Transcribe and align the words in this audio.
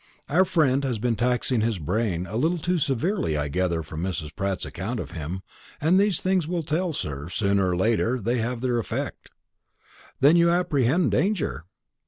Our 0.29 0.45
friend 0.45 0.83
has 0.83 0.97
been 0.97 1.15
taxing 1.15 1.61
his 1.61 1.77
brain 1.77 2.25
a 2.25 2.35
little 2.35 2.57
too 2.57 2.79
severely, 2.79 3.37
I 3.37 3.49
gather 3.49 3.83
from 3.83 4.01
Mrs. 4.01 4.35
Pratt's 4.35 4.65
account 4.65 4.99
of 4.99 5.11
him; 5.11 5.43
and 5.79 5.99
these 5.99 6.19
things 6.21 6.47
will 6.47 6.63
tell, 6.63 6.91
sir; 6.91 7.29
sooner 7.29 7.69
or 7.69 7.77
later 7.77 8.19
they 8.19 8.39
have 8.39 8.61
their 8.61 8.79
effect." 8.79 9.29
"Then 10.19 10.35
you 10.37 10.49
apprehend 10.49 11.11
danger?" 11.11 11.65